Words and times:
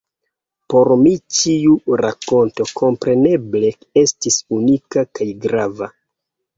Por 0.73 0.89
mi 1.01 1.11
ĉiu 1.41 1.75
rakonto 2.03 2.69
kompreneble 2.81 3.73
estis 4.07 4.43
unika 4.61 5.09
kaj 5.17 5.33
grava. 5.49 5.97